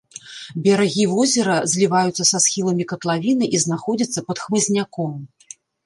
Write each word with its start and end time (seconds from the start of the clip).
Берагі 0.67 1.05
возера 1.15 1.57
зліваюцца 1.75 2.23
са 2.31 2.37
схіламі 2.47 2.89
катлавіны 2.95 3.45
і 3.55 3.63
знаходзяцца 3.69 4.19
пад 4.31 4.37
хмызняком. 4.47 5.13